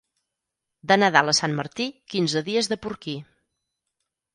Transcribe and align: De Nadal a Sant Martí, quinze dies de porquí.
De 0.93 0.97
Nadal 1.03 1.29
a 1.33 1.37
Sant 1.41 1.55
Martí, 1.61 1.89
quinze 2.15 2.45
dies 2.51 2.75
de 2.75 2.83
porquí. 2.87 3.19